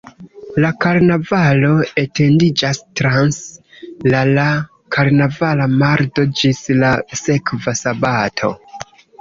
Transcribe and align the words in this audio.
La 0.63 0.69
karnavalo 0.85 1.69
etendiĝas 2.03 2.79
trans 3.01 3.37
la 4.15 4.23
la 4.39 4.47
karnavala 4.97 5.69
mardo 5.85 6.27
ĝis 6.41 6.65
la 6.83 6.91
sekva 7.25 7.77
"sabato". 7.85 8.55